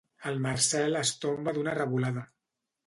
El 0.29 0.39
Marcel 0.45 0.97
es 1.03 1.13
tomba 1.27 1.57
d'una 1.59 1.77
revolada. 1.81 2.27